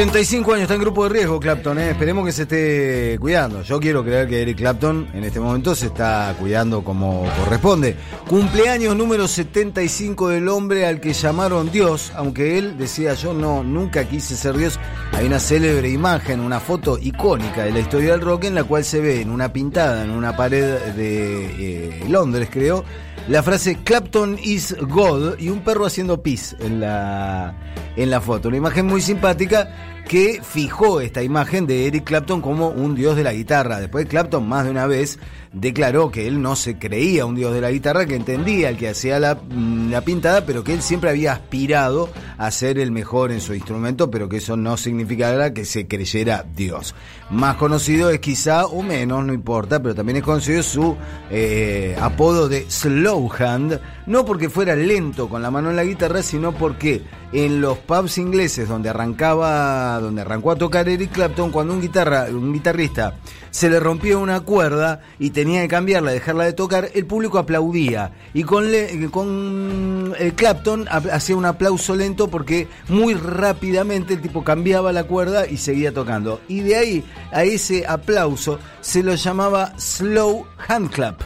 [0.00, 1.90] 75 años, está en grupo de riesgo Clapton, ¿eh?
[1.90, 3.60] esperemos que se esté cuidando.
[3.60, 7.96] Yo quiero creer que Eric Clapton en este momento se está cuidando como corresponde.
[8.26, 14.08] Cumpleaños número 75 del hombre al que llamaron Dios, aunque él decía yo no, nunca
[14.08, 14.80] quise ser Dios.
[15.12, 18.86] Hay una célebre imagen, una foto icónica de la historia del rock en la cual
[18.86, 22.86] se ve en una pintada en una pared de eh, Londres, creo,
[23.28, 27.54] la frase Clapton is God y un perro haciendo pis en la,
[27.96, 28.48] en la foto.
[28.48, 33.22] Una imagen muy simpática que fijó esta imagen de Eric Clapton como un dios de
[33.22, 33.78] la guitarra.
[33.78, 35.20] Después Clapton más de una vez
[35.52, 38.88] declaró que él no se creía un dios de la guitarra, que entendía el que
[38.88, 42.08] hacía la, mm, la, pintada, pero que él siempre había aspirado
[42.38, 46.44] a ser el mejor en su instrumento, pero que eso no significara que se creyera
[46.56, 46.96] dios.
[47.30, 50.96] Más conocido es quizá, o menos, no importa, pero también es conocido su
[51.30, 56.20] eh, apodo de Slow Hand, no porque fuera lento con la mano en la guitarra,
[56.24, 57.02] sino porque
[57.32, 62.26] en los pubs ingleses donde arrancaba, donde arrancó a tocar Eric Clapton, cuando un guitarra,
[62.30, 63.14] un guitarrista
[63.50, 68.12] se le rompía una cuerda y tenía que cambiarla, dejarla de tocar, el público aplaudía.
[68.32, 74.44] Y con, le, con eh, Clapton hacía un aplauso lento porque muy rápidamente el tipo
[74.44, 76.40] cambiaba la cuerda y seguía tocando.
[76.48, 81.20] Y de ahí a ese aplauso se lo llamaba slow hand clap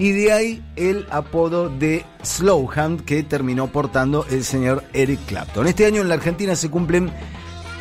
[0.00, 5.66] y de ahí el apodo de Slowhand que terminó portando el señor Eric Clapton.
[5.66, 7.10] Este año en la Argentina se cumplen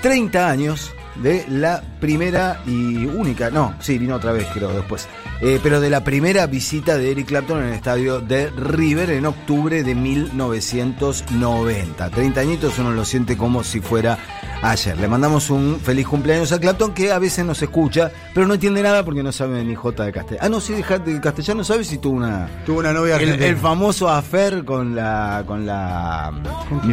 [0.02, 0.92] 30 años
[1.24, 5.08] de la primera y única, no, sí, vino otra vez creo después,
[5.40, 9.26] eh, pero de la primera visita de Eric Clapton en el estadio de River en
[9.26, 12.10] octubre de 1990.
[12.10, 14.18] 30 añitos uno lo siente como si fuera
[14.62, 14.98] ayer.
[14.98, 18.82] Le mandamos un feliz cumpleaños a Clapton que a veces nos escucha, pero no entiende
[18.84, 20.46] nada porque no sabe ni J de castellano.
[20.46, 22.48] Ah, no, sí, de castellano sabe si tuvo una.
[22.66, 25.44] Tuvo una novia el, el, famoso afer con la.
[25.46, 26.32] con la.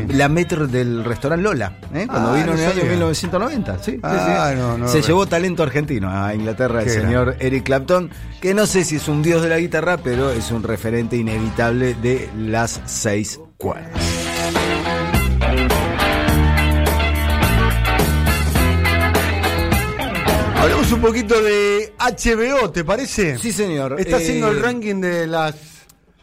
[0.09, 2.06] la metro del restaurante Lola, ¿eh?
[2.09, 2.91] cuando Ah, vino no en el año sabía.
[2.93, 3.78] 1990.
[3.82, 4.59] Sí, Ah, sí.
[4.59, 8.10] no, no, Se llevó talento argentino a Inglaterra el señor Eric Clapton,
[8.41, 11.94] que no sé si es un dios de la guitarra, pero es un referente inevitable
[11.94, 13.91] de las seis cuerdas.
[20.86, 23.36] Hablemos un poquito de HBO, ¿te parece?
[23.38, 23.97] Sí, señor.
[23.98, 25.56] Está Eh, haciendo el ranking de las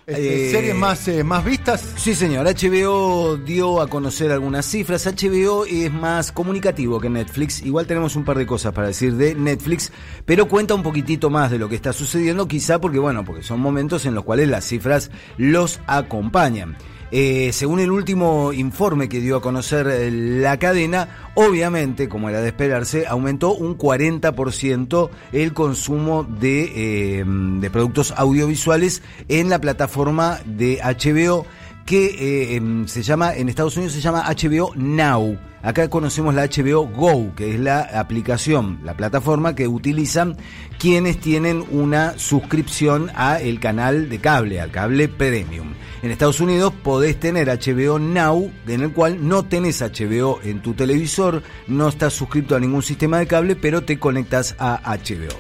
[0.08, 1.84] este, eh, series más, eh, más vistas.
[1.98, 2.48] Sí, señor.
[2.48, 5.06] HBO dio a conocer algunas cifras.
[5.06, 7.62] HBO es más comunicativo que Netflix.
[7.62, 9.92] Igual tenemos un par de cosas para decir de Netflix,
[10.26, 13.60] pero cuenta un poquitito más de lo que está sucediendo, quizá porque, bueno, porque son
[13.60, 16.78] momentos en los cuales las cifras los acompañan.
[17.16, 22.42] Eh, según el último informe que dio a conocer eh, la cadena, obviamente, como era
[22.42, 30.80] de esperarse, aumentó un 40% el consumo eh, de productos audiovisuales en la plataforma de
[30.82, 31.46] HBO
[31.86, 35.38] que eh, em, se llama, en Estados Unidos se llama HBO Now.
[35.62, 40.36] Acá conocemos la HBO Go, que es la aplicación, la plataforma que utilizan
[40.78, 45.74] quienes tienen una suscripción a el canal de cable, al cable premium.
[46.02, 50.74] En Estados Unidos podés tener HBO Now, en el cual no tenés HBO en tu
[50.74, 55.34] televisor, no estás suscrito a ningún sistema de cable, pero te conectas a HBO.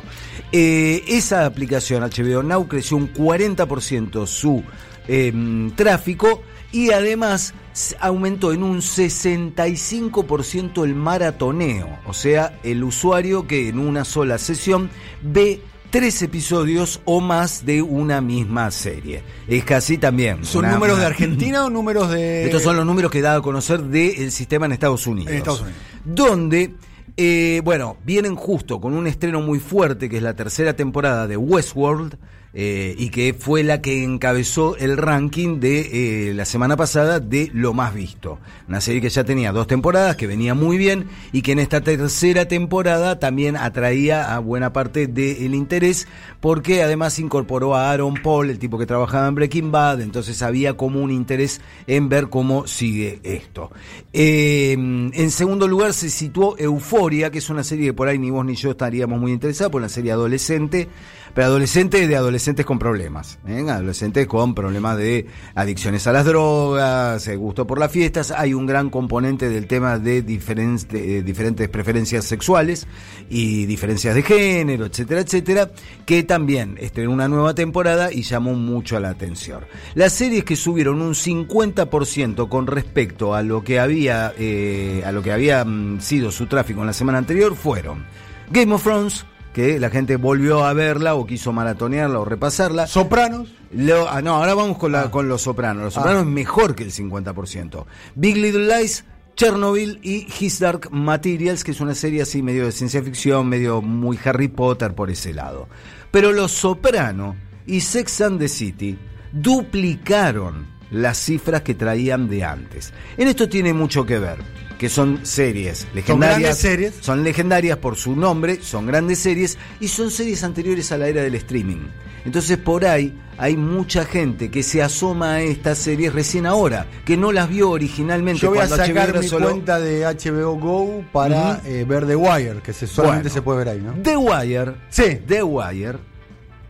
[0.53, 4.63] Eh, esa aplicación HBO Now creció un 40% su
[5.07, 6.41] eh, tráfico
[6.71, 7.53] y además
[7.99, 14.89] aumentó en un 65% el maratoneo, o sea, el usuario que en una sola sesión
[15.21, 19.21] ve tres episodios o más de una misma serie.
[19.47, 20.43] Es casi también.
[20.43, 22.43] ¿Son una- números de Argentina o números de.?
[22.45, 25.31] estos son los números que da a conocer del sistema en Estados Unidos.
[25.31, 25.77] En Estados Unidos.
[26.03, 26.73] Donde,
[27.15, 31.37] eh, bueno, vienen justo con un estreno muy fuerte, que es la tercera temporada de
[31.37, 32.17] Westworld,
[32.55, 37.49] eh, y que fue la que encabezó el ranking de eh, la semana pasada de
[37.51, 38.37] lo más visto.
[38.67, 41.81] Una serie que ya tenía dos temporadas, que venía muy bien, y que en esta
[41.81, 46.07] tercera temporada también atraía a buena parte del interés,
[46.41, 50.77] porque además incorporó a Aaron Paul, el tipo que trabajaba en Breaking Bad, entonces había
[50.77, 53.71] como un interés en ver cómo sigue esto.
[54.11, 58.29] Eh, en segundo lugar se situó Euforia, que es una serie que por ahí ni
[58.29, 60.87] vos ni yo estaríamos muy interesados, por una serie adolescente,
[61.33, 63.65] pero adolescente de adolescentes con problemas, ¿eh?
[63.67, 68.65] adolescentes con problemas de adicciones a las drogas, eh, gusto por las fiestas, hay un
[68.65, 72.87] gran componente del tema de, eh, diferentes preferencias sexuales
[73.29, 75.71] y diferencias de género, etcétera, etcétera,
[76.05, 79.65] que también estrenó una nueva temporada y llamó mucho la atención.
[79.95, 85.31] Las series que subieron un 50% con respecto a lo que había, a lo que
[85.31, 88.05] había mm, sido su tráfico en la semana anterior fueron
[88.51, 92.87] Game of Thrones, que la gente volvió a verla o quiso maratonearla o repasarla.
[92.87, 93.53] Sopranos.
[93.71, 95.11] Lo- ah, no, ahora vamos con, la, Ah.
[95.11, 95.83] con Los Sopranos.
[95.83, 96.01] Los Ah.
[96.01, 97.85] Sopranos es mejor que el 50%.
[98.15, 99.05] Big Little Lies
[99.35, 103.81] Chernobyl y His Dark Materials, que es una serie así medio de ciencia ficción, medio
[103.81, 105.67] muy Harry Potter por ese lado.
[106.11, 107.35] Pero Los Soprano
[107.65, 108.97] y Sex and the City
[109.31, 112.93] duplicaron las cifras que traían de antes.
[113.17, 114.37] En esto tiene mucho que ver,
[114.77, 116.39] que son series legendarias.
[116.39, 116.93] grandes series.
[117.01, 121.21] Son legendarias por su nombre, son grandes series y son series anteriores a la era
[121.21, 121.87] del streaming.
[122.25, 127.17] Entonces por ahí hay mucha gente que se asoma a estas series recién ahora, que
[127.17, 128.39] no las vio originalmente.
[128.41, 131.83] Yo voy a cuando HBO sacar era mi solo- cuenta de HBO Go para eh,
[131.87, 133.33] ver The Wire, que se, solamente Bueno.
[133.33, 133.93] se puede ver ahí, ¿no?
[134.01, 135.19] The Wire, Sí.
[135.27, 135.97] The Wire,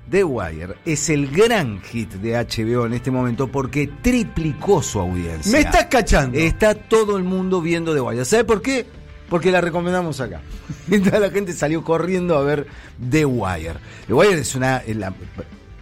[0.09, 5.51] The Wire es el gran hit de HBO en este momento porque triplicó su audiencia.
[5.51, 6.37] Me estás cachando.
[6.37, 8.25] Está todo el mundo viendo The Wire.
[8.25, 8.85] ¿Sabe por qué?
[9.29, 10.41] Porque la recomendamos acá.
[11.03, 12.67] Toda la gente salió corriendo a ver
[13.09, 13.75] The Wire.
[14.07, 14.77] The Wire es una.
[14.77, 15.13] es la-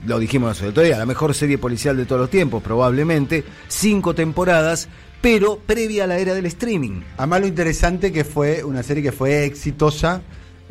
[0.05, 3.43] lo dijimos el otro día, la mejor serie policial de todos los tiempos, probablemente.
[3.67, 4.87] Cinco temporadas,
[5.21, 7.01] pero previa a la era del streaming.
[7.17, 10.21] Además lo interesante que fue una serie que fue exitosa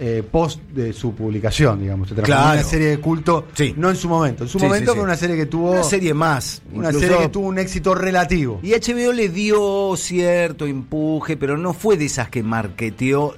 [0.02, 2.08] eh, post de su publicación, digamos.
[2.08, 2.61] Se transformó en Claro.
[2.62, 3.75] una serie de culto, Sí.
[3.76, 4.44] no en su momento.
[4.44, 4.97] En su Sí, momento sí.
[4.97, 6.62] fue una serie que tuvo Una serie más.
[6.73, 8.61] una incluso- serie que tuvo un éxito relativo.
[8.62, 13.35] Y HBO le dio cierto empuje, pero no fue de esas que marketeó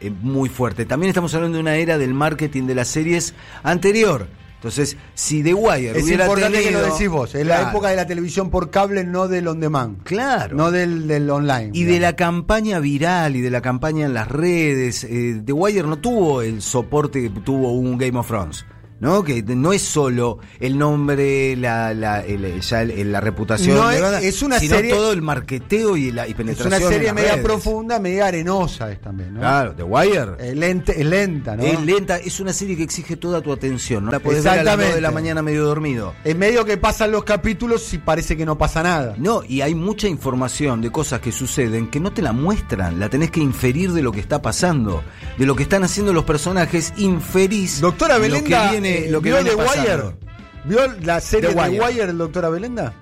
[0.00, 0.84] eh, muy fuerte.
[0.86, 3.32] También estamos hablando de una era del marketing de las series
[3.62, 4.26] anterior.
[4.64, 6.80] Entonces, si The Wire Es hubiera importante tenido...
[6.80, 7.34] que lo decís vos.
[7.34, 10.02] Es la época de la televisión por cable, no del on demand.
[10.04, 10.56] Claro.
[10.56, 11.68] No del, del online.
[11.74, 15.86] Y de la campaña viral y de la campaña en las redes, eh, The Wire
[15.86, 18.64] no tuvo el soporte que tuvo un Game of Thrones.
[19.04, 19.22] ¿No?
[19.22, 23.96] Que no es solo el nombre, la, la, el- ya el- la reputación, No de
[23.96, 26.68] es- verdad, es una sino serie- todo el marketeo y la y Es penetración.
[26.68, 27.44] una en serie media redes.
[27.44, 29.40] profunda, media arenosa es también, ¿no?
[29.40, 30.32] Claro, The Wire.
[30.40, 31.62] Eh, lenta, es lenta, ¿no?
[31.62, 34.06] Es lenta, es una serie que exige toda tu atención.
[34.06, 36.14] No la podés ver a las 2 de la mañana medio dormido.
[36.24, 39.14] En medio que pasan los capítulos y parece que no pasa nada.
[39.18, 43.08] No, y hay mucha información de cosas que suceden que no te la muestran, la
[43.10, 45.02] tenés que inferir de lo que está pasando,
[45.36, 49.20] de lo que están haciendo los personajes, inferís Doctora lo Belenda, que viene, eh, lo
[49.20, 49.80] que ¿vio viene The.
[49.80, 50.16] Wire?
[50.64, 51.84] ¿Vio la serie The The Wire.
[51.84, 52.94] Wire, el doctora Belenda?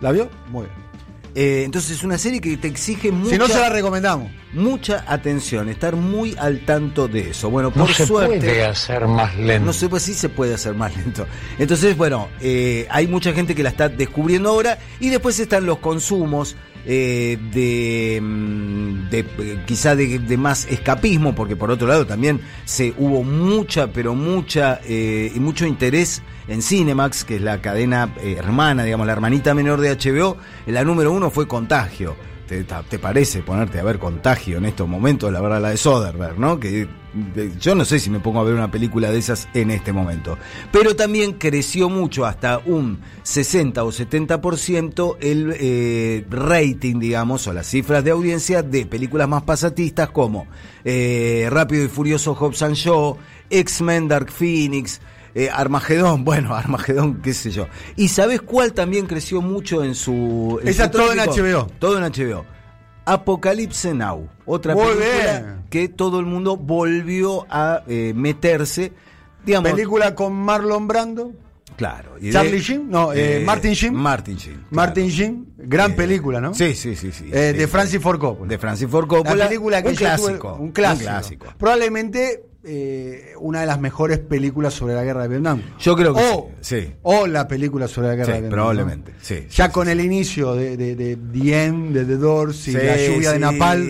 [0.00, 0.28] ¿La vio?
[0.48, 0.85] Muy bien.
[1.38, 4.30] Eh, entonces es una serie que te exige mucha, Si no, se la recomendamos.
[4.54, 7.50] mucha atención, estar muy al tanto de eso.
[7.50, 8.38] Bueno, por No se suerte.
[8.38, 9.66] puede hacer más lento.
[9.66, 11.26] No sé, pues sí se puede hacer más lento.
[11.58, 15.78] Entonces, bueno, eh, hay mucha gente que la está descubriendo ahora y después están los
[15.78, 16.56] consumos
[16.86, 22.40] eh, de, mm, de, eh, quizá de, de más escapismo, porque por otro lado también
[22.64, 28.14] se hubo mucha, pero mucha eh, y mucho interés en Cinemax, que es la cadena
[28.20, 30.36] eh, hermana, digamos, la hermanita menor de HBO.
[30.66, 32.16] La número uno fue Contagio.
[32.46, 32.64] ¿Te,
[33.00, 35.32] parece ponerte a ver Contagio en estos momentos?
[35.32, 36.60] La verdad, la de Soderbergh, ¿no?
[36.60, 36.86] Que
[37.58, 40.38] yo no sé si me pongo a ver una película de esas en este momento.
[40.70, 47.66] Pero también creció mucho, hasta un 60 o 70% el eh, rating, digamos, o las
[47.66, 50.46] cifras de audiencia de películas más pasatistas como
[50.84, 53.16] eh, Rápido y Furioso Hobbs and Shaw,
[53.50, 55.00] X-Men Dark Phoenix,
[55.38, 57.66] eh, Armagedón, bueno, Armagedón, qué sé yo.
[57.94, 60.58] ¿Y sabes cuál también creció mucho en su...
[60.62, 61.18] en Esa su todo en?
[61.20, 61.66] HBO.
[61.78, 62.44] Todo en HBO.
[63.04, 65.62] Apocalipse Now, otra Muy película bien.
[65.70, 68.92] que todo el mundo volvió a eh, meterse,
[69.44, 71.32] digamos, Película con Marlon Brando,
[71.76, 72.16] claro.
[72.18, 73.94] y de- Charlie Sheen, no, eh, Martin Sheen.
[73.94, 74.54] Martin Sheen.
[74.56, 74.68] claro.
[74.72, 76.52] Martin Sheen, gran Eh, película, ¿no?
[76.52, 77.30] Sí, sí, sí, sí.
[77.32, 77.68] Eh, de.
[77.68, 78.48] Francis Ford Coppola.
[78.48, 79.36] De Francis Ford Coppola.
[79.36, 81.04] La película que un tuve- clásico, un clásico.
[81.04, 81.46] un clásico.
[81.58, 85.62] Probablemente eh, una de las mejores películas sobre la guerra de Vietnam.
[85.78, 86.92] Yo creo que o, sí.
[87.02, 88.56] O la película sobre la guerra Sí, de Vietnam.
[88.56, 89.18] probablemente, ¿no?
[89.22, 92.68] sí, ya sí, con sí, el inicio de, de, de The End, de The Doors
[92.68, 93.86] y la lluvia de sí, Napalm.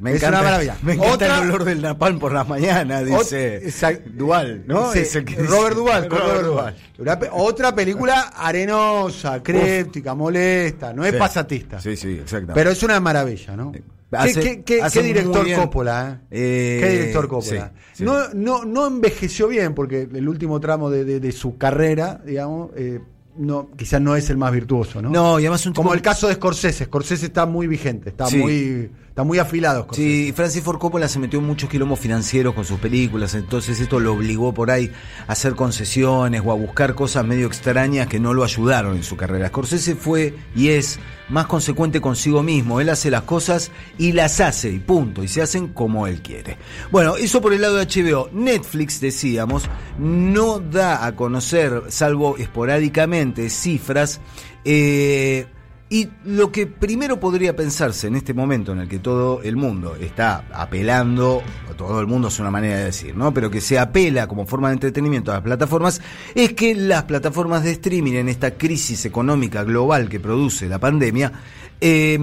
[0.00, 0.76] Me es encanta, una maravilla.
[0.82, 4.92] Me encanta Otra- el olor del napalm por las mañanas, dice exact- Dual, ¿no?
[4.92, 11.12] Sí, Es el que dice- Robert Duval, pe- otra película arenosa, críptica, molesta, no es
[11.12, 11.18] Sí.
[11.18, 11.80] pasatista.
[11.80, 12.54] Sí, sí, exactamente.
[12.54, 13.72] Pero es una maravilla, ¿no?
[14.12, 15.46] Hace- ¿Qué, qué- hace qué director.
[15.54, 16.20] Coppola?
[16.30, 16.76] eh?
[16.78, 17.72] Eh, ¿Qué director Coppola?
[17.92, 18.04] sí, sí.
[18.04, 22.70] No, no, no envejeció bien, porque el último tramo de, de- de su carrera, digamos,
[22.76, 23.00] eh,
[23.36, 25.10] no, quizás no es el más virtuoso, ¿no?
[25.10, 26.84] No, y además un Como el caso de Scorsese.
[26.84, 28.38] Scorsese está muy vigente, está Sí.
[28.38, 29.84] muy está muy afilado.
[29.84, 30.26] Scorsese.
[30.26, 33.98] Sí, Francis Ford Coppola se metió en muchos quilombos financieros con sus películas, entonces esto
[33.98, 34.92] lo obligó por ahí
[35.26, 39.16] a hacer concesiones o a buscar cosas medio extrañas que no lo ayudaron en su
[39.16, 39.48] carrera.
[39.48, 40.98] Scorsese fue y es
[41.30, 45.40] más consecuente consigo mismo, él hace las cosas y las hace y punto, y se
[45.40, 46.58] hacen como él quiere.
[46.90, 48.28] Bueno, eso por el lado de HBO.
[48.34, 49.62] Netflix, decíamos,
[49.98, 54.20] no da a conocer, salvo esporádicamente, cifras.
[54.66, 55.46] eh,
[55.88, 59.94] y lo que primero podría pensarse en este momento en el que todo el mundo
[59.94, 61.42] está apelando,
[61.76, 63.32] todo el mundo es una manera de decir, ¿no?
[63.32, 66.00] Pero que se apela como forma de entretenimiento a las plataformas,
[66.34, 71.32] es que las plataformas de streaming en esta crisis económica global que produce la pandemia,
[71.80, 72.18] eh,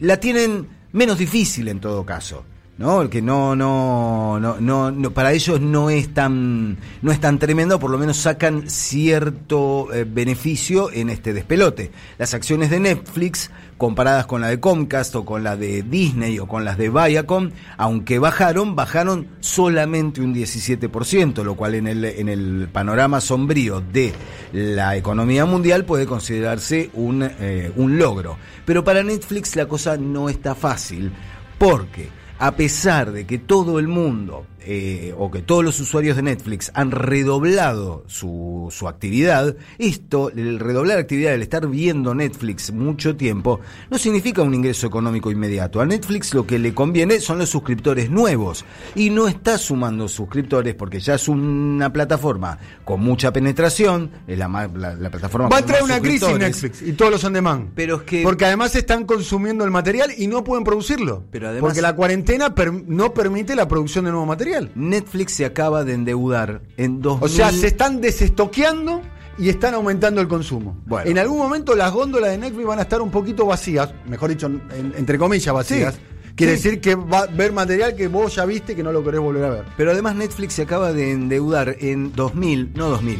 [0.00, 2.44] la tienen menos difícil en todo caso.
[2.76, 3.08] ¿No?
[3.08, 7.90] Que no, no, no, no, para ellos no es tan, no es tan tremendo, por
[7.90, 11.92] lo menos sacan cierto eh, beneficio en este despelote.
[12.18, 16.46] Las acciones de Netflix, comparadas con la de Comcast o con la de Disney o
[16.46, 22.28] con las de Viacom, aunque bajaron, bajaron solamente un 17%, lo cual en el, en
[22.28, 24.12] el panorama sombrío de
[24.52, 28.36] la economía mundial puede considerarse un, eh, un logro.
[28.64, 31.12] Pero para Netflix la cosa no está fácil,
[31.58, 36.22] porque a pesar de que todo el mundo eh, o que todos los usuarios de
[36.22, 43.16] Netflix han redoblado su, su actividad, esto, el redoblar actividad, el estar viendo Netflix mucho
[43.16, 45.80] tiempo, no significa un ingreso económico inmediato.
[45.80, 50.74] A Netflix lo que le conviene son los suscriptores nuevos y no está sumando suscriptores
[50.74, 55.82] porque ya es una plataforma con mucha penetración, es la, la, plataforma Va a traer
[55.82, 57.70] una crisis Netflix y todos los on demand.
[57.74, 61.24] Pero es que, porque además están consumiendo el material y no pueden producirlo.
[61.30, 62.54] Pero además, porque la cuarentena
[62.86, 64.53] no permite la producción de nuevo material.
[64.74, 69.02] Netflix se acaba de endeudar en dos O sea, se están desestoqueando
[69.38, 70.76] y están aumentando el consumo.
[71.04, 74.50] En algún momento las góndolas de Netflix van a estar un poquito vacías, mejor dicho,
[74.96, 75.98] entre comillas vacías.
[76.36, 79.20] Quiere decir que va a ver material que vos ya viste que no lo querés
[79.20, 79.64] volver a ver.
[79.76, 83.18] Pero además Netflix se acaba de endeudar en 2.000, no 2.000,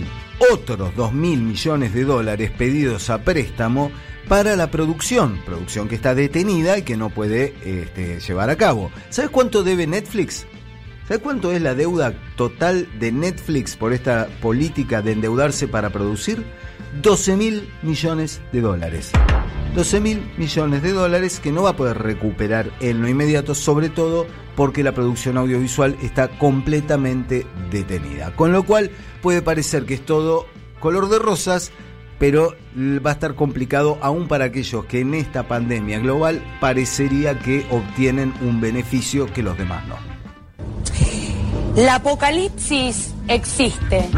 [0.52, 3.92] otros 2.000 millones de dólares pedidos a préstamo
[4.28, 8.90] para la producción, producción que está detenida y que no puede este, llevar a cabo.
[9.10, 10.44] ¿Sabes cuánto debe Netflix?
[11.06, 16.42] ¿Sabes cuánto es la deuda total de Netflix por esta política de endeudarse para producir?
[17.02, 19.12] 12 mil millones de dólares.
[19.74, 23.90] 12 mil millones de dólares que no va a poder recuperar en lo inmediato, sobre
[23.90, 28.34] todo porque la producción audiovisual está completamente detenida.
[28.34, 30.46] Con lo cual puede parecer que es todo
[30.80, 31.70] color de rosas,
[32.18, 32.54] pero
[33.04, 38.32] va a estar complicado aún para aquellos que en esta pandemia global parecería que obtienen
[38.40, 40.13] un beneficio que los demás no.
[41.76, 44.08] La apocalipsis existe.